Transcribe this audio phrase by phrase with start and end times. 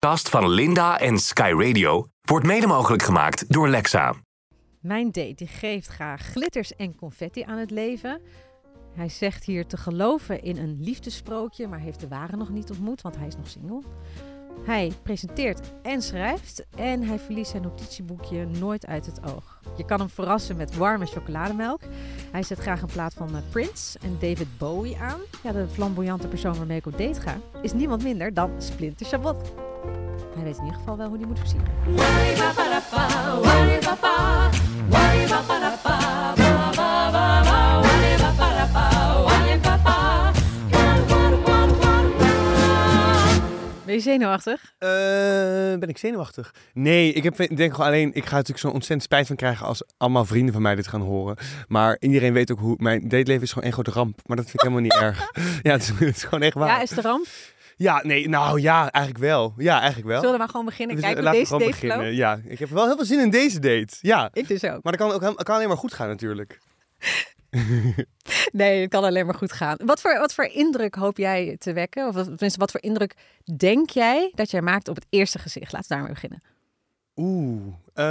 [0.00, 4.14] podcast van Linda en Sky Radio wordt mede mogelijk gemaakt door Lexa.
[4.80, 8.20] Mijn date die geeft graag glitters en confetti aan het leven.
[8.94, 13.02] Hij zegt hier te geloven in een liefdesprookje, maar heeft de ware nog niet ontmoet,
[13.02, 13.82] want hij is nog single.
[14.64, 19.60] Hij presenteert en schrijft en hij verliest zijn notitieboekje nooit uit het oog.
[19.76, 21.80] Je kan hem verrassen met warme chocolademelk.
[22.32, 25.20] Hij zet graag een plaat van eh, Prince en David Bowie aan.
[25.42, 29.52] Ja, de flamboyante persoon waarmee ik op date ga is niemand minder dan Splinter Chabot.
[30.34, 31.62] Hij weet in ieder geval wel hoe hij moet voorzien.
[44.04, 44.74] Je zenuwachtig?
[44.78, 44.88] Eh,
[45.78, 46.54] ben ik zenuwachtig?
[46.72, 49.82] Nee, ik heb, denk gewoon alleen, ik ga natuurlijk zo'n ontzettend spijt van krijgen als
[49.96, 51.36] allemaal vrienden van mij dit gaan horen.
[51.68, 54.20] Maar iedereen weet ook hoe, mijn dateleven is gewoon één grote ramp.
[54.26, 55.30] Maar dat vind ik helemaal niet erg.
[55.62, 56.68] Ja, het is, het is gewoon echt waar.
[56.68, 57.26] Ja, is de ramp?
[57.76, 59.54] Ja, nee, nou ja, eigenlijk wel.
[59.56, 60.16] Ja, eigenlijk wel.
[60.18, 60.96] Zullen we maar gewoon beginnen?
[60.96, 62.14] Dus hoe laten we deze gewoon date beginnen.
[62.14, 63.96] Ja, ik heb wel heel veel zin in deze date.
[64.00, 64.30] Ja.
[64.32, 64.82] Ik dus ook.
[64.82, 66.58] Maar dat kan, ook, helemaal- kan alleen maar goed gaan natuurlijk.
[68.52, 69.76] Nee, het kan alleen maar goed gaan.
[69.84, 72.06] Wat voor, wat voor indruk hoop jij te wekken?
[72.06, 73.14] Of tenminste, wat voor indruk
[73.56, 75.72] denk jij dat jij maakt op het eerste gezicht?
[75.72, 76.42] Laten we daarmee beginnen.
[77.16, 77.74] Oeh.
[77.98, 78.04] Eh,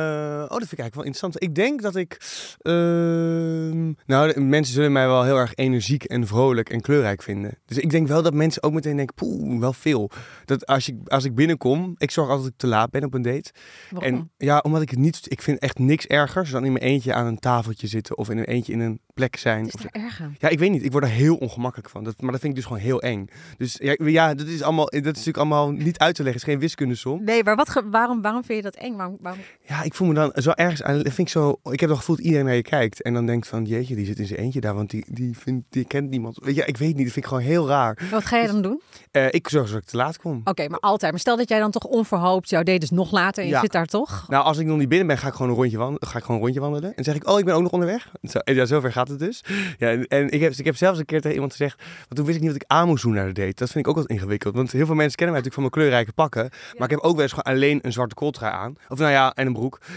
[0.43, 1.43] oh, dat vind ik eigenlijk wel interessant.
[1.43, 2.17] Ik denk dat ik.
[2.61, 7.57] ehm, nou, mensen zullen mij wel heel erg energiek en vrolijk en kleurrijk vinden.
[7.65, 10.09] Dus ik denk wel dat mensen ook meteen denken: poeh, wel veel.
[10.45, 13.13] Dat als, ik als ik binnenkom, ik zorg altijd dat ik te laat ben op
[13.13, 13.51] een date.
[13.89, 14.13] Waarom?
[14.13, 15.19] En ja, omdat ik het niet.
[15.31, 18.37] Ik vind echt niks ergers dan in mijn eentje aan een tafeltje zitten of in
[18.37, 19.65] een eentje in een plek zijn.
[19.65, 20.35] het is Of- er erg aan.
[20.39, 20.83] ja, ik weet niet.
[20.83, 22.03] Ik word er heel ongemakkelijk van.
[22.03, 23.27] Dat, maar dat vind ik dus gewoon heel eng.
[23.57, 26.41] Dus ja, ja dat, is allemaal, dat is natuurlijk allemaal niet uit te leggen.
[26.41, 27.23] Het is geen wiskundesom.
[27.23, 28.95] Nee, maar wat, waarom, waarom vind je dat eng?
[28.95, 29.41] Waarom, waarom...
[29.67, 30.95] Ja, ik voel me dan zo ergens aan.
[30.95, 31.59] Dat vind ik zo.
[31.63, 33.01] Ik heb het gevoel dat iedereen naar je kijkt.
[33.01, 34.75] En dan denkt van, jeetje, die zit in zijn eentje daar.
[34.75, 36.37] Want die, die, vindt, die kent niemand.
[36.41, 37.03] Weet je, ik weet niet.
[37.03, 37.97] Dat vind ik gewoon heel raar.
[38.11, 38.81] Wat ga je dan doen?
[39.11, 40.41] Eh, ik zorg dat ik te laat kom.
[40.43, 41.11] Oké, maar altijd.
[41.11, 43.61] Maar stel dat jij dan toch onverhoopt jouw date is nog later en je Ja.
[43.61, 44.25] zit daar toch?
[44.27, 46.07] Nou, als ik nog niet binnen ben, ga ik gewoon een rondje wandelen.
[46.07, 46.95] Ga ik gewoon een rondje wandelen.
[46.95, 48.11] En zeg ik, oh, ik ben ook nog onderweg.
[48.21, 49.43] Zo, ja, zover gaat het dus.
[49.77, 51.77] Ja, en, en ik, heb, ik heb zelfs een keer tegen iemand gezegd.
[51.77, 53.53] Want toen wist ik niet wat ik aan moest doen naar de date.
[53.55, 54.55] Dat vind ik ook wat ingewikkeld.
[54.55, 56.49] Want heel veel mensen kennen mij natuurlijk van mijn kleurrijke pakken.
[56.77, 58.75] Maar ik heb ook wel eens gewoon alleen een zwarte kooltrui aan.
[58.89, 59.53] Of nou ja, en een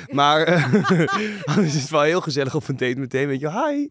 [0.06, 0.74] Maar eh,
[1.54, 3.26] anders is het wel heel gezellig op een date meteen.
[3.26, 3.86] Weet je, hi.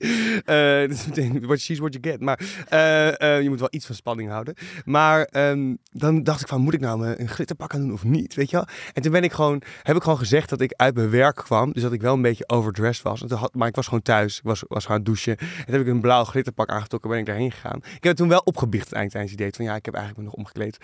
[0.46, 2.22] Eh dat is meteen what is what you get.
[2.22, 4.54] Maar eh, eh, je moet wel iets van spanning houden.
[4.86, 8.34] Maar ehm, dan dacht ik van, moet ik nou een glitterpak aan doen of niet?
[8.34, 8.68] Weet je?
[8.94, 11.72] En toen ben ik gewoon, heb ik gewoon gezegd dat ik uit mijn werk kwam.
[11.72, 13.24] Dus dat ik wel een beetje overdressed was.
[13.52, 14.38] Maar ik was gewoon thuis.
[14.38, 15.38] Ik was, was gaan het douchen.
[15.38, 17.10] En toen heb ik een blauw glitterpak aangetrokken.
[17.10, 17.78] Ben ik daarheen gegaan.
[17.78, 19.56] Ik heb het toen wel opgebiecht eind tijdens die date.
[19.56, 20.78] Van ja, ik heb eigenlijk me nog omgekleed.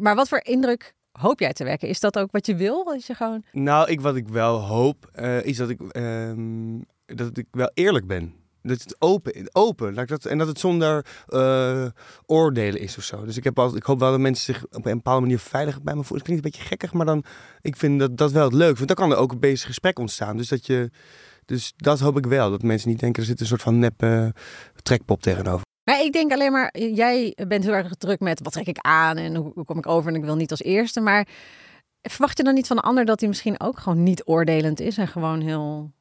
[0.00, 1.88] Maar wat voor indruk hoop jij te wekken?
[1.88, 2.92] Is dat ook wat je wil?
[2.96, 3.42] Is je gewoon...
[3.52, 8.06] Nou, ik, wat ik wel hoop, eh, is dat ik, ehm, dat ik wel eerlijk
[8.06, 8.34] ben.
[8.62, 11.86] Dat het open, open dat, en dat het zonder eh,
[12.26, 13.24] oordelen is of zo.
[13.24, 15.82] Dus ik, heb altijd, ik hoop wel dat mensen zich op een bepaalde manier veilig
[15.82, 16.18] bij me voelen.
[16.18, 17.24] Het klinkt een beetje gekkig, maar dan,
[17.60, 18.76] ik vind dat, dat wel het leuk.
[18.76, 20.36] Want dan kan er ook een bezig gesprek ontstaan.
[20.36, 20.90] Dus dat, je,
[21.44, 22.50] dus dat hoop ik wel.
[22.50, 24.32] Dat mensen niet denken, er zit een soort van nep
[24.82, 25.65] trekpop tegenover.
[26.04, 29.34] Ik denk alleen maar, jij bent heel erg druk met wat trek ik aan en
[29.34, 31.00] hoe, hoe kom ik over en ik wil niet als eerste.
[31.00, 31.26] Maar
[32.02, 34.98] verwacht je dan niet van de ander dat hij misschien ook gewoon niet oordelend is
[34.98, 35.94] en gewoon heel...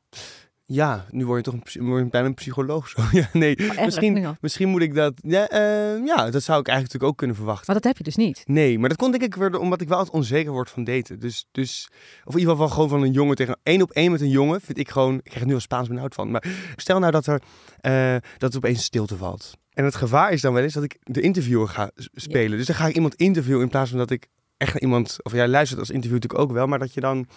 [0.67, 3.01] Ja, nu word je toch een, word je bijna een psycholoog zo.
[3.11, 5.13] Ja, nee, nu misschien, misschien moet ik dat...
[5.15, 7.65] Ja, eh, ja, dat zou ik eigenlijk natuurlijk ook kunnen verwachten.
[7.65, 8.43] Maar dat heb je dus niet.
[8.45, 11.19] Nee, maar dat kon denk ik weer omdat ik wel altijd onzeker word van daten.
[11.19, 11.89] Dus, dus
[12.23, 14.61] of in ieder geval gewoon van een jongen tegen één op één met een jongen
[14.61, 15.15] vind ik gewoon.
[15.15, 16.31] Ik krijg er nu al Spaans benauwd van.
[16.31, 16.43] Maar
[16.75, 17.41] stel nou dat er
[17.81, 19.53] eh, dat er opeens stilte valt.
[19.75, 22.57] En het gevaar is dan wel eens dat ik de interviewer ga spelen.
[22.57, 24.27] Dus dan ga ik iemand interviewen in plaats van dat ik
[24.57, 25.17] echt iemand.
[25.23, 27.27] Of jij luistert als interview natuurlijk ook wel, maar dat je dan.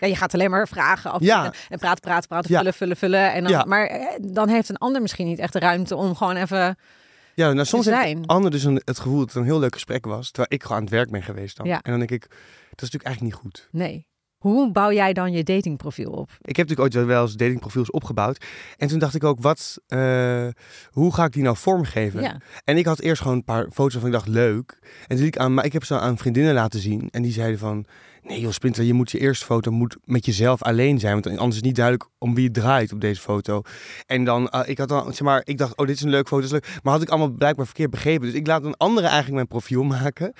[0.00, 1.44] Ja, je gaat alleen maar vragen af Ja.
[1.44, 3.32] en, en praten, praten, praten, vullen, vullen, vullen.
[3.32, 3.68] En dan.
[3.68, 6.76] Maar eh, dan heeft een ander misschien niet echt de ruimte om gewoon even...
[7.34, 8.22] Ja, nou soms heeft zijn.
[8.22, 10.62] de ander dus een, het gevoel dat het een heel leuk gesprek was, terwijl ik
[10.62, 11.66] gewoon aan het werk ben geweest dan.
[11.66, 11.80] Ja.
[11.82, 13.68] En dan denk ik, dat is natuurlijk eigenlijk niet goed.
[13.72, 14.06] Nee.
[14.40, 16.30] Hoe bouw jij dan je datingprofiel op?
[16.40, 18.44] Ik heb natuurlijk ooit wel eens datingprofiels opgebouwd.
[18.76, 20.48] En toen dacht ik ook, wat, eh,
[20.90, 22.22] hoe ga ik die nou vormgeven?
[22.22, 22.36] Ja.
[22.64, 24.78] En ik had eerst gewoon een paar foto's van ik dacht, leuk.
[24.82, 27.08] En toen liet ik aan, maar ik heb ze aan vriendinnen laten zien.
[27.10, 27.86] En die zeiden van,
[28.22, 31.12] nee joh Splinter, je moet je eerste foto moet met jezelf alleen zijn.
[31.12, 33.62] Want anders is het niet duidelijk om wie het draait op deze foto.
[34.06, 36.28] En dan, eh, ik had dan, zeg maar, ik dacht, oh dit is een leuk
[36.28, 36.78] foto, is leuk.
[36.82, 38.26] Maar had ik allemaal blijkbaar verkeerd begrepen.
[38.26, 40.32] Dus ik laat een andere eigenlijk mijn profiel maken.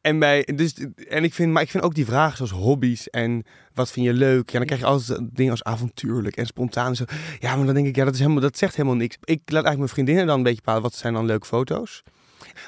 [0.00, 0.74] En, bij, dus,
[1.08, 3.44] en ik vind, maar ik vind ook die vragen zoals hobby's en
[3.74, 4.50] wat vind je leuk?
[4.50, 7.04] Ja, dan krijg je altijd dingen als avontuurlijk en spontaan zo.
[7.38, 9.14] Ja, maar dan denk ik, ja, dat, is helemaal, dat zegt helemaal niks.
[9.14, 12.02] Ik laat eigenlijk mijn vriendinnen dan een beetje bepalen, wat zijn dan leuke foto's?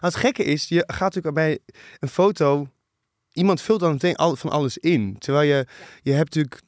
[0.00, 1.58] Het gekke is, je gaat natuurlijk bij
[1.98, 2.68] een foto,
[3.38, 5.16] iemand vult dan meteen al, van alles in.
[5.18, 5.66] Terwijl je,
[6.02, 6.62] je hebt natuurlijk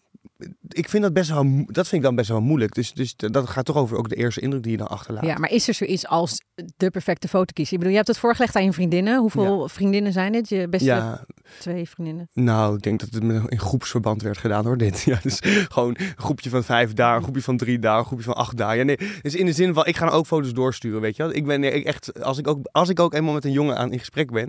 [0.68, 2.74] ik vind dat best wel, dat vind ik dan best wel moeilijk.
[2.74, 5.24] Dus, dus dat gaat toch over ook de eerste indruk die je dan achterlaat.
[5.24, 6.42] Ja, maar is er zoiets als
[6.76, 7.72] de perfecte foto kiezen?
[7.72, 9.18] Ik bedoel, je hebt het voorgelegd aan je vriendinnen.
[9.20, 10.48] Hoeveel vriendinnen zijn dit?
[10.48, 11.24] Je beste Ja,
[11.58, 12.28] twee vriendinnen.
[12.32, 15.00] nou, ik denk dat het in groepsverband werd gedaan hoor, dit.
[15.10, 15.38] Ja, dus
[15.68, 18.56] gewoon een groepje van vijf daar, een groepje van drie daar, een groepje van acht
[18.56, 18.76] daar.
[18.76, 21.22] Ja, nee, dus in de zin van, ik ga dan ook foto's doorsturen, weet je
[21.22, 21.34] wel.
[21.34, 23.76] Ik ben nee, ik echt, als ik, ook, als ik ook eenmaal met een jongen
[23.76, 24.46] aan in gesprek ben,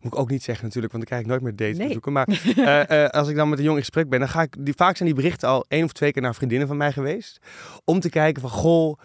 [0.00, 1.86] moet ik ook niet zeggen natuurlijk, want dan krijg ik nooit meer dates Nee.
[1.86, 2.12] bezoeken.
[2.12, 4.54] Maar eh, eh, als ik dan met een jongen in gesprek ben, dan ga ik,
[4.58, 7.38] die, vaak zijn die berichten al één of twee keer naar vriendinnen van mij geweest.
[7.84, 8.98] Om te kijken van, goh,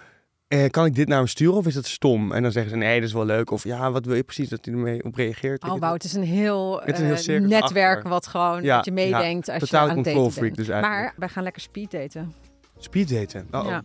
[0.48, 2.32] eh, kan ik dit naar hem sturen of is dat stom?
[2.32, 3.52] En dan zeggen ze, nee, dat is wel leuk.
[3.52, 5.64] Of ja, wat wil je precies dat hij ermee op reageert?
[5.64, 8.10] Oh, wauw, het is een heel, Het is een heel eh, netwerk achter.
[8.10, 10.56] wat gewoon Ja, dat je meedenkt als je aan daten freak bent.
[10.56, 11.04] dus eigenlijk.
[11.04, 12.34] Maar wij gaan lekker speed daten.
[12.78, 13.48] Speed daten.
[13.52, 13.84] Oh, Ja.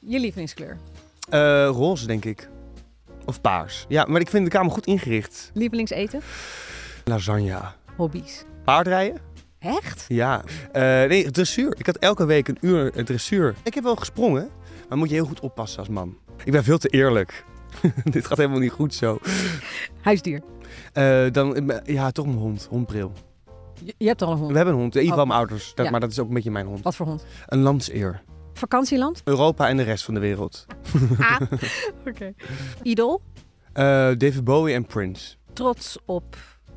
[0.00, 0.76] Je lievelingskleur.
[1.28, 2.48] Eh, roze, denk ik.
[3.24, 3.84] Of paars.
[3.88, 5.50] Ja, maar ik vind de kamer goed ingericht.
[5.54, 6.20] Lievelingseten.
[7.04, 7.58] Lasagne.
[7.96, 8.44] Hobby's.
[8.64, 9.25] Paardrijden?
[9.66, 10.04] Echt?
[10.08, 10.42] Ja.
[10.72, 11.74] Eh, nee, dressuur.
[11.78, 13.54] Ik had elke week een uur dressuur.
[13.62, 14.50] Ik heb wel gesprongen,
[14.88, 16.16] maar moet je heel goed oppassen als man.
[16.44, 17.44] Ik ben veel te eerlijk.
[18.04, 19.18] Dit gaat helemaal niet goed zo.
[20.02, 20.40] Huisdier.
[20.92, 22.66] Eh, dan, eh, ja, toch mijn hond.
[22.70, 23.12] Hondbril.
[23.84, 24.50] Je, je hebt al een hond.
[24.50, 24.94] We hebben een hond.
[24.94, 25.36] In ieder geval Oh.
[25.36, 25.74] mijn ouders.
[25.74, 25.90] Dat, Ja.
[25.90, 26.82] Maar dat is ook een beetje mijn hond.
[26.82, 27.24] Wat voor hond?
[27.46, 28.22] Een landseer.
[28.52, 29.20] Vakantieland?
[29.24, 30.66] Europa en de rest van de wereld.
[31.18, 31.40] Ah.
[32.08, 32.32] Oké.
[32.82, 33.22] Idool?
[33.72, 33.84] Eh,
[34.16, 35.34] David Bowie en Prince.
[35.52, 36.36] Trots op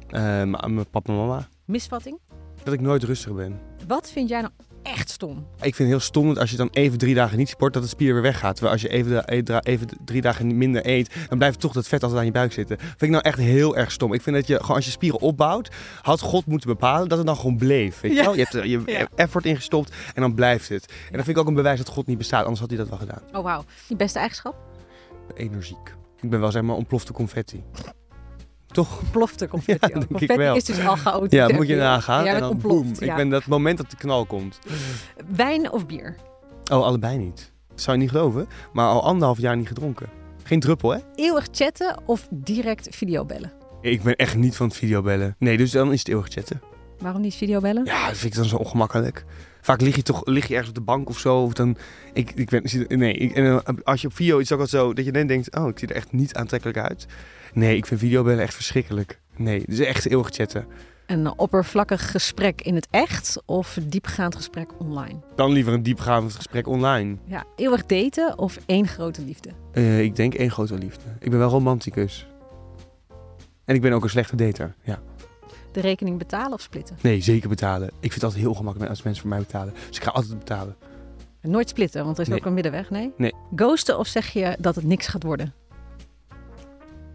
[0.09, 1.47] mijn papa en mama.
[1.65, 2.19] misvatting?
[2.63, 3.59] Dat ik nooit rustig ben.
[3.87, 4.53] Wat vind jij nou
[4.83, 5.37] echt stom?
[5.55, 7.81] Ik vind het heel stom dat als je dan even drie dagen niet sport, dat
[7.81, 8.51] het spier weer weggaat.
[8.55, 9.27] Terwijl als je even,
[9.63, 12.77] even drie dagen minder eet, dan blijft toch dat vet altijd aan je buik zitten.
[12.79, 14.13] Vind ik nou echt heel erg stom.
[14.13, 15.69] Ik vind dat je gewoon als je spieren opbouwt,
[16.01, 17.99] had God moeten bepalen dat het dan gewoon bleef.
[18.01, 18.23] Weet je Ja.
[18.23, 18.33] wel?
[18.33, 19.07] Je hebt er je Ja.
[19.15, 20.85] effort ingestopt en dan blijft het.
[20.85, 22.89] En dat vind ik ook een bewijs dat God niet bestaat, anders had hij dat
[22.89, 23.21] wel gedaan.
[23.33, 23.63] Oh wauw.
[23.87, 24.55] Je beste eigenschap?
[25.35, 25.95] Energiek.
[26.21, 27.63] Ik ben wel zeg maar ontplofte confetti.
[28.71, 29.01] Toch?
[29.11, 29.87] Plofte confetti.
[29.87, 30.55] Ja, denk ik confetti wel.
[30.55, 31.31] is dus al chaotisch.
[31.31, 32.23] Ja, moet je nagaan.
[32.23, 33.11] Jij en dan ontploft, ja.
[33.11, 34.59] Ik ben dat moment dat de knal komt.
[35.35, 36.15] Wijn of bier?
[36.71, 37.51] Oh, allebei niet.
[37.69, 40.07] Dat zou je niet geloven, maar al anderhalf jaar niet gedronken.
[40.43, 40.99] Geen druppel, hè?
[41.15, 43.51] Eeuwig chatten of direct videobellen?
[43.81, 45.35] Ik ben echt niet van het videobellen.
[45.39, 46.61] Nee, dus dan is het eeuwig chatten.
[46.99, 47.85] Waarom niet videobellen?
[47.85, 49.25] Ja, dat vind ik dan zo ongemakkelijk.
[49.61, 51.43] Vaak lig je toch lig je ergens op de bank of zo.
[51.43, 51.77] Of dan,
[52.13, 55.05] ik, ik ben, nee, ik, en als je op video is ook altijd zo dat
[55.05, 57.07] je dan denkt, oh, ik zie er echt niet aantrekkelijk uit.
[57.53, 59.19] Nee, ik vind videobellen echt verschrikkelijk.
[59.35, 60.65] Nee, dus echt eeuwig chatten.
[61.07, 65.19] Een oppervlakkig gesprek in het echt of diepgaand gesprek online?
[65.35, 67.17] Dan liever een diepgaand gesprek online.
[67.25, 69.49] Ja, eeuwig daten of één grote liefde?
[69.71, 71.03] Eh, ik denk één grote liefde.
[71.19, 72.27] Ik ben wel romanticus.
[73.65, 74.75] En ik ben ook een slechte dater.
[74.83, 74.99] Ja.
[75.71, 76.97] De rekening betalen of splitten?
[77.01, 77.87] Nee, zeker betalen.
[77.87, 79.73] Ik vind het altijd heel gemakkelijk als mensen voor mij betalen.
[79.87, 80.75] Dus ik ga altijd betalen.
[81.41, 82.37] Nooit splitten, want er is Nee.
[82.39, 83.13] ook een middenweg, nee?
[83.17, 83.33] Nee.
[83.55, 85.53] Ghosten of zeg je dat het niks gaat worden?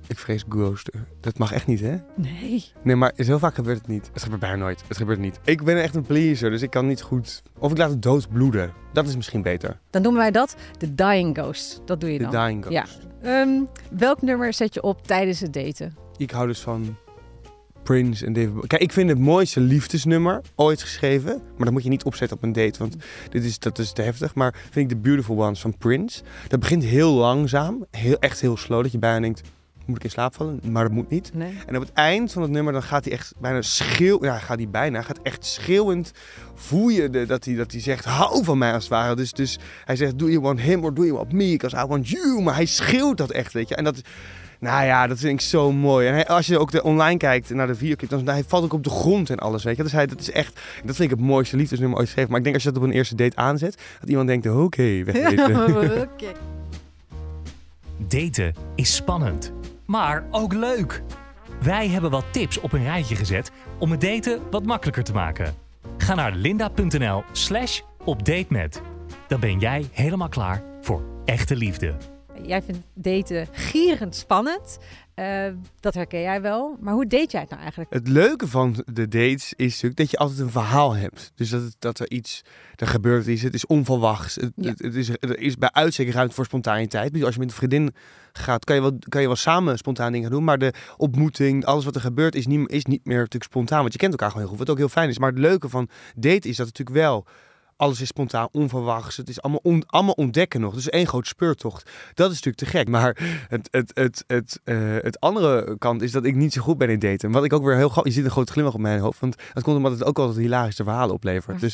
[0.07, 1.07] Ik vrees ghosten.
[1.21, 1.97] Dat mag echt niet, hè?
[2.17, 2.65] Nee.
[2.83, 4.11] Nee, maar heel vaak gebeurt het niet.
[4.13, 4.83] Het gebeurt bijna nooit.
[4.89, 5.41] Het gebeurt niet.
[5.45, 7.43] Ik ben echt een pleaser, dus ik kan niet goed...
[7.59, 8.73] Of ik laat het dood bloeden.
[8.93, 9.79] Dat is misschien beter.
[9.91, 11.81] Dan noemen wij dat de dying ghost.
[11.85, 12.45] Dat doe je De dan.
[12.47, 12.99] dying ghost.
[13.23, 13.41] Ja.
[13.41, 15.97] Ehm, welk nummer zet je op tijdens het daten?
[16.17, 16.97] Ik hou dus van
[17.83, 18.67] Prince en David Bowie.
[18.67, 21.43] Kijk, ik vind het mooiste liefdesnummer ooit geschreven.
[21.57, 22.97] Maar dat moet je niet opzetten op een date, want
[23.31, 24.35] dit is, dat is te heftig.
[24.35, 26.23] Maar vind ik The Beautiful Ones van Prince.
[26.49, 27.87] Dat begint heel langzaam.
[27.91, 28.83] Heel, echt heel slow.
[28.83, 29.41] Dat je bijna denkt,
[29.87, 30.61] moet ik in slaap vallen?
[30.71, 31.31] Maar dat moet niet.
[31.35, 31.59] Nee.
[31.67, 34.59] En op het eind van het nummer dan gaat hij echt bijna schreeuw, ja, gaat
[34.59, 36.13] hij bijna, gaat echt schreeuwend.
[36.55, 39.17] Voel je de, dat hij dat hij zegt hou van mij als het ware.
[39.17, 41.51] Dus, dus hij zegt do you want him or do you want me?
[41.51, 42.43] Because I want you.
[42.43, 43.75] Maar hij schreeuwt dat echt, weet je.
[43.75, 44.03] En dat
[44.65, 46.07] nou ja, dat vind ik zo mooi.
[46.07, 48.73] En hij, als je ook de online kijkt naar de videoclip, dan hij valt ook
[48.73, 49.83] op de grond en alles, weet je.
[49.83, 52.31] Dus hij, dat is echt, dat vind ik het mooiste liefdesnummer ooit geschreven.
[52.31, 55.05] Maar ik denk als je dat op een eerste date aanzet, dat iemand denkt, oké,
[55.05, 55.67] wegwezen.
[56.13, 56.33] Oké.
[58.09, 59.53] Daten is spannend,
[59.87, 61.03] maar ook leuk.
[61.63, 65.55] Wij hebben wat tips op een rijtje gezet om het daten wat makkelijker te maken.
[65.97, 68.83] Ga naar linda.nl slash op date met.
[69.27, 71.97] Dan ben jij helemaal klaar voor echte liefde.
[72.43, 74.79] Jij vindt daten gierend spannend.
[75.15, 75.47] Eh,
[75.81, 76.77] dat herken jij wel.
[76.81, 77.93] Maar hoe date jij het nou eigenlijk?
[77.93, 81.33] Het leuke van de dates is natuurlijk dat je altijd een verhaal hebt.
[81.35, 82.43] Dus dat, het- dat er iets,
[82.77, 84.35] er gebeurt iets, het is onverwachts.
[84.35, 84.69] Het, Ja.
[84.71, 87.13] het, het is, er is bij uitstek ruimte voor spontaniteit.
[87.13, 87.95] Dus als je met een vriendin
[88.33, 90.45] gaat, kan je, wel, kan je wel samen spontaan dingen doen.
[90.45, 93.81] Maar de ontmoeting, alles wat er gebeurt, is niet, is niet meer natuurlijk spontaan.
[93.81, 95.19] Want je kent elkaar gewoon heel goed, wat ook heel fijn is.
[95.19, 97.27] Maar het leuke van daten is dat het natuurlijk wel...
[97.77, 99.17] Alles is spontaan, onverwachts.
[99.17, 100.75] Het is allemaal, on- allemaal ontdekken nog.
[100.75, 101.91] Dus één groot speurtocht.
[102.15, 102.89] Dat is natuurlijk te gek.
[102.89, 103.17] Maar
[103.49, 106.89] het, het, het, het, eh, het andere kant is dat ik niet zo goed ben
[106.89, 107.31] in daten.
[107.31, 108.13] Wat ik ook weer heel grappig...
[108.13, 109.21] Je ziet een grote glimlach op mijn hoofd.
[109.21, 111.61] Want dat komt omdat het ook altijd hilarische verhalen oplevert.
[111.61, 111.73] Dus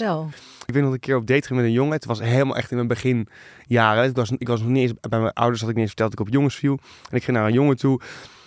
[0.66, 1.92] ik ben nog een keer op date gegaan met een jongen.
[1.92, 4.04] Het was helemaal echt in mijn beginjaren.
[4.04, 4.92] Ik was, ik was nog niet eens...
[5.08, 6.78] Bij mijn ouders had ik niet eens verteld dat ik op jongens viel.
[7.10, 8.00] En ik ging naar een jongen toe.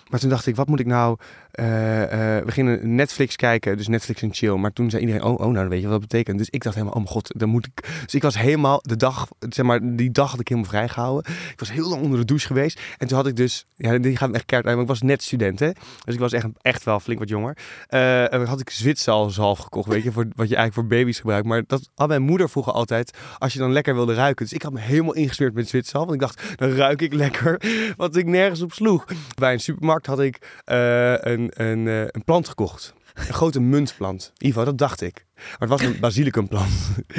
[0.10, 1.18] Maar toen dacht ik, wat moet ik nou
[1.54, 4.56] eh, eh, we gingen Netflix kijken, dus Netflix en chill.
[4.56, 6.38] Maar toen zei iedereen, oh, oh, nou weet je wat dat betekent.
[6.38, 7.88] Dus ik dacht helemaal, oh mijn god, dan moet ik...
[8.04, 11.34] Dus ik was helemaal de dag, zeg maar, die dag had ik helemaal vrijgehouden.
[11.52, 12.82] Ik was heel lang onder de douche geweest.
[12.98, 15.60] En toen had ik dus, ja, die gaat echt keihard uit, ik was net student,
[15.60, 15.72] hè.
[16.06, 17.58] Dus ik was echt, echt wel flink wat jonger.
[17.88, 21.48] Eh, en had ik Zwitsersalzalf gekocht, weet je, voor, wat je eigenlijk voor baby's gebruikt.
[21.48, 24.46] Maar dat had mijn moeder vroeger altijd, als je dan lekker wilde ruiken.
[24.46, 26.06] Dus ik had me helemaal ingesmeerd met Zwitsersalf.
[26.06, 27.62] Want ik dacht, dan ruik ik lekker,
[27.98, 29.06] wat ik nergens op sloeg.
[29.36, 32.94] Bij een supermarkt had ik een, een, eh, een plant gekocht.
[33.14, 34.34] Een grote muntplant.
[34.38, 35.26] Ivo, dat dacht ik.
[35.36, 36.72] Maar het was een basilicumplant.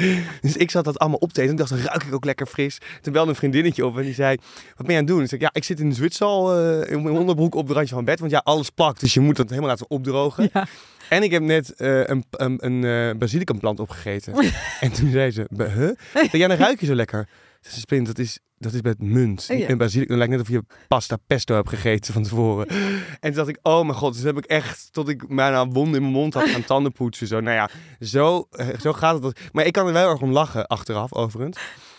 [0.41, 1.57] dus ik zat dat allemaal op te eten.
[1.57, 2.77] En ik dacht, dan ruik ik ook lekker fris.
[3.01, 4.37] Toen belde een vriendinnetje op en die zei,
[4.75, 5.21] wat ben je aan het doen?
[5.21, 7.95] Ik zei, ja, ik zit in de Zwitsal uh, in mijn onderbroek op het randje
[7.95, 8.19] van bed.
[8.19, 8.99] Want ja, alles plakt.
[8.99, 10.49] Dus je moet dat helemaal laten opdrogen.
[10.53, 10.67] Ja.
[11.09, 14.33] En ik heb net uh, een, een, een uh, basilicumplant opgegeten.
[14.79, 16.31] en toen zei ze, huh?
[16.31, 17.27] Ja, dan ruik je zo lekker.
[17.67, 19.47] Ze Splint, dat is, dat is met munt.
[19.51, 19.67] Oh ja.
[19.67, 20.19] En basilicum.
[20.19, 22.67] Het lijkt net of je pasta pesto hebt gegeten van tevoren.
[23.19, 24.13] en toen dacht ik, oh mijn god.
[24.13, 26.91] Dus heb ik echt, tot ik bijna een wond in mijn mond had gaan tanden
[26.91, 27.27] poetsen.
[27.27, 27.69] Zo, nou ja,
[27.99, 29.39] zo, eh, zo gaat het.
[29.51, 31.57] Maar ik kan er wel erg om lachen, achteraf overigens.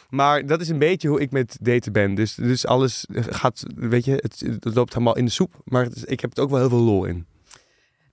[0.09, 2.15] Maar dat is een beetje hoe ik met daten ben.
[2.15, 5.55] Dus, dus alles gaat, weet je, het, het loopt helemaal in de soep.
[5.65, 7.27] Maar het ik heb er ook wel heel veel lol in.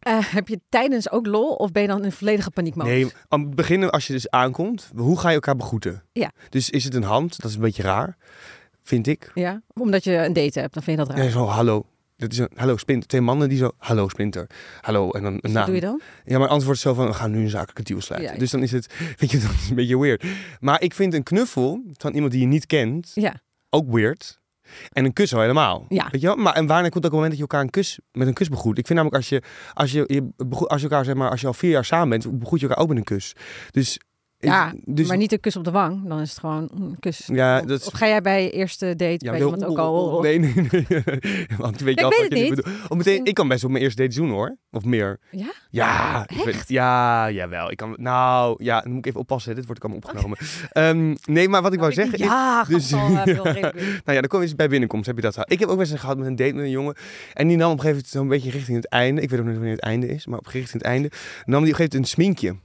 [0.03, 2.91] Eh, heb je tijdens ook lol of ben je dan in volledige paniekmodus?
[2.93, 6.03] Nee, aan het begin als je dus aankomt, hoe ga je elkaar begroeten?
[6.11, 6.31] Ja.
[6.49, 7.41] Dus is het een hand?
[7.41, 8.17] Dat is een beetje raar,
[8.81, 9.31] vind ik.
[9.33, 11.25] Ja, omdat je een date hebt, dan vind je dat raar.
[11.25, 11.85] Ja, zo hallo.
[12.17, 13.07] Dat is een hallo Splinter.
[13.07, 14.49] Twee mannen die zo hallo Splinter.
[14.81, 15.65] Hallo en dan een Wat naam.
[15.65, 16.01] doe je dan?
[16.25, 18.33] Ja, maar anders wordt het zo van we gaan nu een zakelijke deal sluiten.
[18.33, 18.39] Ja.
[18.39, 20.23] Dus dan is het, weet je, dat is een beetje weird.
[20.59, 23.41] Maar ik vind een knuffel van iemand die je niet kent Ja.
[23.69, 24.41] ook weird.
[24.89, 25.85] En een kus al helemaal.
[25.89, 26.07] Ja.
[26.11, 26.35] Weet je wel?
[26.35, 28.49] Maar en wanneer komt ook een moment dat je elkaar een kus met een kus
[28.49, 28.77] begroet?
[28.77, 29.41] Ik vind namelijk als je
[29.73, 32.39] als je, je als je elkaar zeg maar als je al vier jaar samen bent,
[32.39, 33.35] begroet je elkaar ook met een kus.
[33.71, 33.99] Dus
[34.45, 37.29] Ja, dus maar niet een kus op de wang, dan is het gewoon een kus.
[37.33, 39.77] Ja, Of- dat is- Of ga jij bij je eerste date bij maar iemand ook
[39.77, 40.21] al...
[40.21, 40.85] Nee, nee, nee.
[41.57, 42.89] Want weet je Ja, al ik weet wat het je niet.
[42.89, 44.57] Of meteen, ik kan best op mijn eerste date zoenen hoor.
[44.71, 45.19] Of meer.
[45.31, 45.51] Ja?
[45.69, 46.69] Ja, weet- Echt?
[46.69, 47.71] ja, jawel.
[47.71, 49.55] Ik kan, nou, ja, dan moet ik even oppassen.
[49.55, 50.37] Dit wordt ook allemaal opgenomen.
[50.71, 52.37] Ehm, nee, maar wat ik wou Oh, ik zeggen denk, is...
[52.37, 52.93] Ja, dus- dus,
[53.39, 53.61] al, eh.
[53.61, 53.73] Nou
[54.05, 55.35] ja, dan kom je eens bij binnenkomst, heb je dat.
[55.51, 56.95] Ik heb ook wel eens gehad met een date met een jongen.
[57.33, 59.21] En die nam op een gegeven moment zo'n beetje richting het einde.
[59.21, 61.09] Ik weet ook niet wanneer het einde is, maar op richting het einde.
[61.11, 61.13] Nam
[61.45, 62.55] die op een gegeven moment een sminkje.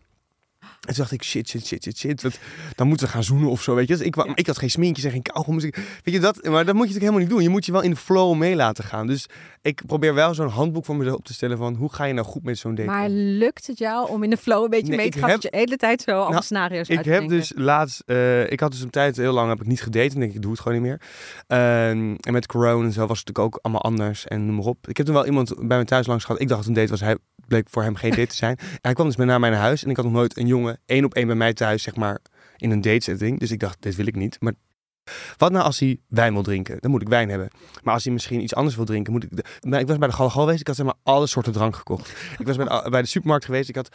[0.78, 2.38] En toen dacht ik, shit, shit, shit, shit, shit.
[2.74, 3.96] Dan moeten we gaan zoenen of zo, weet je.
[3.96, 4.32] Dus ik, Ja.
[4.34, 5.60] ik had geen sminkjes en geen kauwgom.
[5.60, 7.42] Weet je, dat, maar dat moet je natuurlijk helemaal niet doen.
[7.42, 9.06] Je moet je wel in de flow mee laten gaan.
[9.06, 9.26] Dus
[9.62, 11.74] ik probeer wel zo'n handboek voor mezelf op te stellen van...
[11.74, 14.36] hoe ga je nou goed met zo'n date Maar lukt het jou om in de
[14.36, 15.28] flow een beetje Nee, mee te gaan?
[15.30, 18.50] heb- Dat je de hele tijd zo allemaal Nou, scenario's Ik heb dus laatst, eh,
[18.50, 20.14] ik had dus een tijd, heel lang heb ik niet gedate.
[20.14, 21.00] En denk ik, ik doe het gewoon niet meer.
[21.46, 24.64] Ehm, en met corona en zo was het natuurlijk ook allemaal anders en noem maar
[24.64, 24.88] op.
[24.88, 26.40] Ik heb toen wel iemand bij me thuis langs gehad.
[26.40, 27.16] Ik dacht dat een date was, hij
[27.48, 28.58] bleek voor hem geen date te zijn.
[28.80, 30.80] Hij kwam dus met naar mij naar huis en ik had nog nooit een jongen
[30.86, 32.18] één op één bij mij thuis, zeg maar,
[32.56, 33.38] in een date setting.
[33.38, 34.36] Dus ik dacht, dit wil ik niet.
[34.40, 34.52] Maar
[35.36, 36.76] wat nou als hij wijn wil drinken?
[36.80, 37.48] Dan moet ik wijn hebben.
[37.82, 39.30] Maar als hij misschien iets anders wil drinken, moet ik...
[39.60, 42.12] Maar ik was bij de Galgal geweest, ik had zeg maar alle soorten drank gekocht.
[42.38, 43.88] Ik was bij de, bij de supermarkt geweest, ik had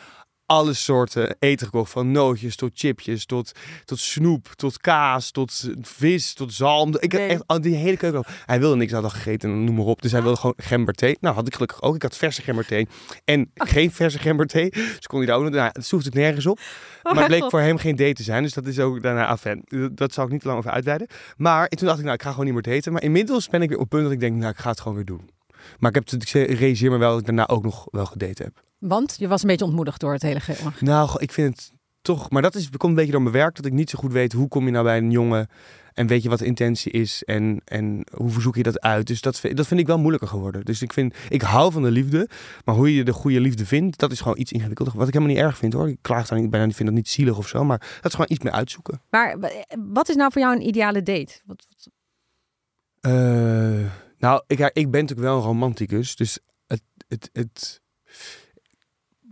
[0.54, 1.92] alle soorten eten gekocht.
[1.92, 3.52] Van nootjes tot chipjes, tot,
[3.86, 6.96] tot snoep, tot kaas, tot vis, tot zalm.
[7.00, 7.30] Ik had Nee.
[7.30, 8.20] echt al die hele keuken.
[8.20, 8.28] op.
[8.46, 10.02] Hij wilde niks, hij had al gegeten en noem maar op.
[10.02, 11.18] Dus hij wilde gewoon gemberthee.
[11.22, 11.96] Nou, had ik gelukkig ook.
[11.96, 12.88] Ik had verse gemberthee
[13.26, 14.70] en geen verse gemberthee.
[14.70, 15.52] Dus kon hij daar ook nog...
[15.54, 16.60] Nou, het zoefde ik nergens op.
[16.60, 17.50] Oh Maar het bleek God.
[17.50, 18.44] voor hem geen date te zijn.
[18.44, 19.62] Dus dat is ook daarna afijn.
[19.66, 21.08] Dat, dat zal ik niet te lang over uitweiden.
[21.38, 22.92] Maar toen dacht ik, nou, ik ga gewoon niet meer daten.
[22.92, 24.80] Maar inmiddels ben ik weer op het punt dat ik denk, nou, ik ga het
[24.80, 25.30] gewoon weer doen.
[25.80, 28.44] Maar ik, heb, het- ik realiseer me wel dat ik daarna ook nog wel gedate
[28.44, 28.64] heb.
[28.88, 30.72] Want je was een beetje ontmoedigd door het hele geheel.
[30.80, 31.72] Nou, ik vind het
[32.02, 32.30] toch...
[32.30, 33.56] Maar dat is, komt een beetje door mijn werk.
[33.56, 35.48] Dat ik niet zo goed weet, hoe kom je nou bij een jongen...
[35.94, 39.08] En weet je wat de intentie is en, en hoe verzoek je dat uit?
[39.08, 40.66] Dus dat, vind- dat vind ik wel moeilijker geworden.
[40.66, 42.30] Dus ik, vind, ik hou van de liefde,
[42.66, 44.94] maar hoe je de goede liefde vindt, dat is gewoon iets ingewikkelder.
[44.98, 45.90] Wat ik helemaal niet erg vind hoor.
[45.90, 48.12] Ik klaag daar niet bijna, ik vind dat niet zielig of zo, maar dat is
[48.12, 49.02] gewoon iets meer uitzoeken.
[49.10, 49.52] Maar wa-
[49.94, 51.42] wat is nou voor jou een ideale date?
[51.46, 51.90] Wat, wat-
[53.00, 56.82] Eh, nou, ik, ik ben natuurlijk wel een romanticus, dus het...
[57.08, 57.82] het, het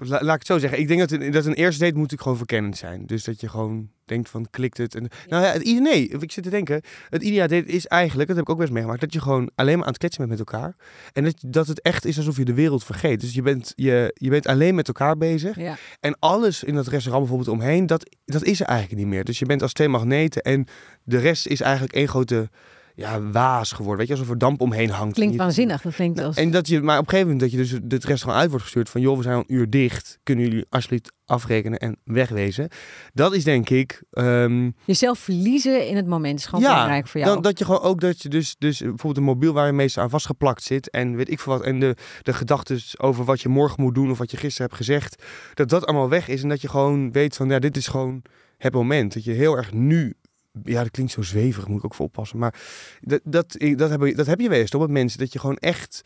[0.07, 0.79] La- laat ik het zo zeggen.
[0.79, 3.05] Ik denk dat een, dat een eerste date moet natuurlijk gewoon verkennend zijn.
[3.05, 4.95] Dus dat je gewoon denkt van, klikt het?
[4.95, 6.81] En, nou ja, het, nee, ik zit te denken.
[7.09, 9.75] Het ideale date is eigenlijk, dat heb ik ook best meegemaakt, dat je gewoon alleen
[9.75, 10.75] maar aan het kletsen bent met elkaar.
[11.13, 13.21] En dat, dat het echt is alsof je de wereld vergeet.
[13.21, 15.55] Dus je bent, je, je bent alleen met elkaar bezig.
[15.55, 15.77] ja.
[15.99, 19.23] En alles in dat restaurant bijvoorbeeld omheen, dat, dat is er eigenlijk niet meer.
[19.23, 20.65] Dus je bent als twee magneten en
[21.03, 22.49] de rest is eigenlijk één grote
[22.95, 23.97] ja, waas geworden.
[23.97, 25.13] Weet je, alsof er damp omheen hangt.
[25.13, 25.81] Klinkt waanzinnig.
[25.81, 26.35] Dat klinkt als...
[26.35, 28.63] En dat je, maar op een gegeven moment dat je dus het restaurant uit wordt
[28.63, 30.19] gestuurd van joh, we zijn al een uur dicht.
[30.23, 32.69] Kunnen jullie alsjeblieft afrekenen en wegwezen?
[33.13, 34.03] Dat is denk ik.
[34.11, 37.33] ehm, Jezelf verliezen in het moment is gewoon Ja, belangrijk voor jou.
[37.33, 40.03] dan, dat je gewoon ook dat je dus, dus bijvoorbeeld een mobiel waar je meestal
[40.03, 41.63] aan vastgeplakt zit en weet ik veel wat.
[41.63, 44.77] En de, de gedachten over wat je morgen moet doen of wat je gisteren hebt
[44.83, 45.23] gezegd.
[45.53, 48.21] Dat dat allemaal weg is en dat je gewoon weet van ja, dit is gewoon
[48.57, 49.13] het moment.
[49.13, 50.13] Dat je heel erg nu
[50.63, 52.37] ja, dat klinkt zo zweverig, moet ik ook voor oppassen.
[52.37, 52.53] Maar
[53.01, 55.19] dat, dat, dat, heb, je- dat heb je wel eens toch met mensen.
[55.19, 56.01] Dat je gewoon echt,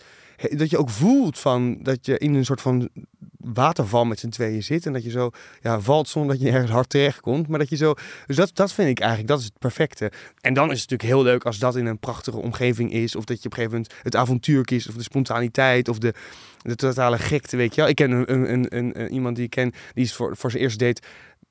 [0.50, 2.90] dat je ook voelt van dat je in een soort van
[3.38, 4.86] waterval met z'n tweeën zit.
[4.86, 5.30] En dat je zo
[5.62, 7.48] ja, valt zonder dat je ergens hard terecht komt.
[7.48, 7.94] Maar dat je zo,
[8.26, 10.12] dus dat, dat vind ik eigenlijk, dat is het perfecte.
[10.42, 13.16] En dan is het natuurlijk heel leuk als dat in een prachtige omgeving is.
[13.16, 14.88] Of dat je op een gegeven moment het avontuur kiest.
[14.88, 15.90] Of de spontaniteit.
[15.90, 16.14] Of de,
[16.62, 17.90] de totale gekte, weet je wel.
[17.90, 20.64] Ik ken een, een, een, een- iemand die ik ken, die is voor, voor zijn
[20.64, 21.02] eerste date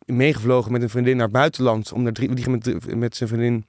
[0.06, 1.92] meegevlogen met een vriendin naar het buitenland.
[1.92, 3.66] Om naar drie, die ging met, met zijn vriendin,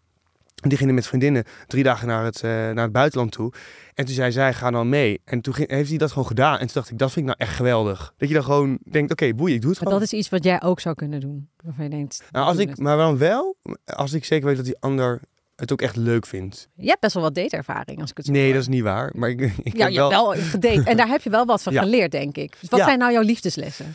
[0.56, 3.54] die gingen met vriendinnen drie dagen naar het, eh, naar het buitenland toe.
[3.94, 5.22] En toen zei zij, ga dan mee.
[5.26, 6.54] En toen ging, heeft hij dat gewoon gedaan.
[6.54, 8.14] En toen dacht ik, dat vind ik nou echt geweldig.
[8.18, 10.04] Dat je dan gewoon denkt, oké, boeien, ik doe het Maar gewoon.
[10.04, 11.50] dat is iets wat jij ook zou kunnen doen.
[11.64, 12.80] Waarvan je denkt, nou, als ik, het.
[12.80, 15.20] maar dan wel, als ik zeker weet dat die ander
[15.56, 16.70] het ook echt leuk vindt.
[16.76, 18.54] Je hebt best wel wat dateervaring, als ik het zo Nee, hoor.
[18.54, 19.12] dat is niet waar.
[19.16, 20.84] Maar ik, ik Ja, heb je hebt wel gedate.
[20.84, 21.82] En daar heb je wel wat van Ja.
[21.82, 22.58] geleerd, denk ik.
[22.60, 22.86] Dus wat Ja.
[22.86, 23.94] zijn nou jouw liefdeslessen?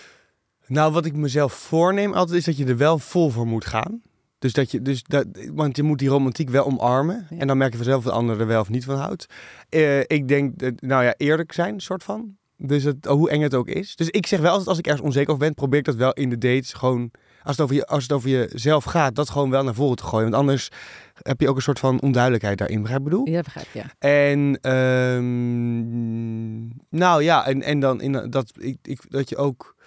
[0.70, 4.02] Nou, wat ik mezelf voorneem altijd is dat je er wel vol voor moet gaan.
[4.38, 7.26] Dus dat je, dus dat, want je moet die romantiek wel omarmen.
[7.30, 7.38] Ja.
[7.38, 9.26] En dan merk je vanzelf of de ander er wel of niet van houdt.
[9.68, 12.36] Eh, ik denk, dat, nou ja, eerlijk zijn, soort van.
[12.56, 13.96] Dus het, hoe eng het ook is.
[13.96, 16.12] Dus ik zeg wel altijd, als ik ergens onzeker over ben, probeer ik dat wel
[16.12, 17.10] in de dates gewoon.
[17.42, 20.02] Als het over, je, als het over jezelf gaat, dat gewoon wel naar voren te
[20.02, 20.30] gooien.
[20.30, 20.68] Want anders
[21.22, 22.82] heb je ook een soort van onduidelijkheid daarin.
[22.82, 23.36] Begrijp je wat ik bedoel?
[23.36, 23.84] Ja, begrijp ja.
[23.98, 25.28] En ehm,
[27.00, 29.78] nou ja, en, en dan in, dat, ik, ik, dat je ook.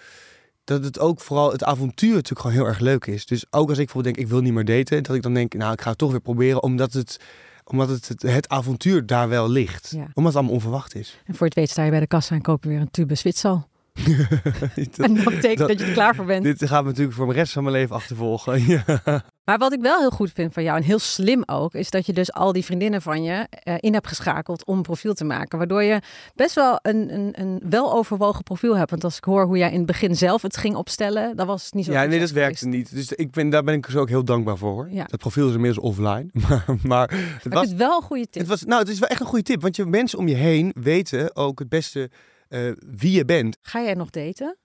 [0.64, 3.26] Dat het ook vooral het avontuur natuurlijk gewoon heel erg leuk is.
[3.26, 5.54] Dus ook als ik bijvoorbeeld denk, ik wil niet meer daten, dat ik dan denk,
[5.54, 7.20] nou, ik ga het toch weer proberen, omdat het,
[7.64, 9.90] omdat het, het, het avontuur daar wel ligt.
[9.90, 10.00] Ja.
[10.00, 11.18] Omdat het allemaal onverwacht is.
[11.24, 13.14] En voor het weet sta je bij de kassa en koop je weer een tube
[13.14, 13.68] Zwitsal.
[13.92, 16.44] Dat- En dat betekent dat- dat je er klaar voor bent.
[16.44, 18.62] dit gaat me natuurlijk voor de rest van mijn leven achtervolgen.
[19.04, 19.22] Ja.
[19.44, 22.06] Maar wat ik wel heel goed vind van jou, en heel slim ook, is dat
[22.06, 25.24] je dus al die vriendinnen van je eh, in hebt geschakeld om een profiel te
[25.24, 25.58] maken.
[25.58, 26.00] Waardoor je
[26.34, 28.90] best wel een, een, een weloverwogen profiel hebt.
[28.90, 31.64] Want als ik hoor hoe jij in het begin zelf het ging opstellen, dan was
[31.64, 32.94] het niet zo Ja, nee, dat werkte niet.
[32.94, 34.88] Dus ik ben, daar ben ik dus ook heel dankbaar voor.
[34.90, 35.04] Ja.
[35.04, 36.28] Dat profiel is inmiddels offline.
[36.48, 37.44] Maar, maar het.
[37.44, 38.40] Maar was, het wel een goede tip.
[38.40, 39.62] Het was, nou, het is wel echt een goede tip.
[39.62, 42.10] Want je mensen om je heen weten ook het beste
[42.48, 42.60] eh,
[42.96, 43.56] wie je bent.
[43.60, 44.56] Ga jij nog daten?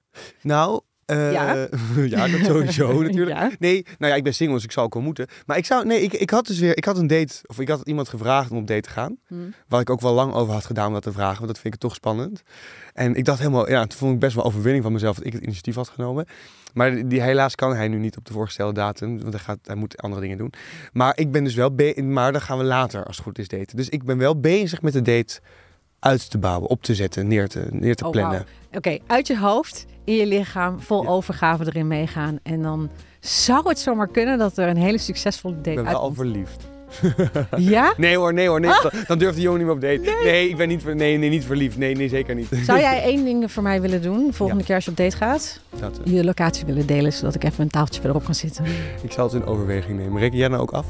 [0.42, 1.54] Nou, eh, Ja?
[2.16, 3.38] ja, dat sowieso natuurlijk.
[3.38, 3.52] Ja.
[3.60, 5.28] Nee, nou ja, ik ben single, dus ik zou ook wel moeten.
[5.46, 7.70] Maar ik zou, nee, ik, ik had dus weer, ik had een date, of ik
[7.70, 9.18] had iemand gevraagd om op date te gaan.
[9.28, 9.36] Hm.
[9.68, 11.74] Waar ik ook wel lang over had gedaan om dat te vragen, want dat vind
[11.74, 12.42] ik toch spannend.
[12.94, 15.34] En ik dacht helemaal, ja, toen vond ik best wel overwinning van mezelf dat ik
[15.34, 16.26] het initiatief had genomen.
[16.74, 19.76] Maar die, helaas kan hij nu niet op de voorgestelde datum, want hij, gaat, hij
[19.76, 20.54] moet andere dingen doen.
[20.94, 23.48] Maar ik ben dus wel, be- maar dan gaan we later, als het goed is,
[23.48, 23.78] daten.
[23.78, 25.40] Dus ik ben wel bezig met de date
[26.00, 28.46] uit te bouwen, op te zetten, neer te, neer te Oh, plannen.
[28.72, 31.10] Oké, uit je hoofd, in je lichaam, vol Ja.
[31.10, 32.40] overgave erin meegaan.
[32.44, 35.94] En dan zou het zomaar kunnen dat er een hele succesvolle date Ik ben wel
[35.94, 36.18] al uitkomt.
[36.18, 36.68] verliefd.
[37.58, 37.94] Ja?
[37.98, 38.70] Nee hoor, nee hoor, nee.
[38.72, 38.86] Ah!
[39.08, 40.22] Dan, durft de jongen niet meer op date.
[40.24, 41.78] Nee, ik ben niet, ver- nee, nee, niet verliefd.
[41.78, 42.48] Nee, nee, zeker niet.
[42.64, 45.60] Zou jij één ding voor mij willen doen, volgende keer als je op date gaat?
[45.80, 48.66] Dat, eh, Je locatie willen delen, zodat ik even een tafeltje verderop kan zitten.
[49.02, 50.20] ik zal het in overweging nemen.
[50.20, 50.86] Reken jij nou ook af?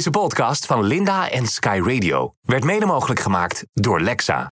[0.00, 4.50] Deze podcast van Linda en Sky Radio werd mede mogelijk gemaakt door Lexa.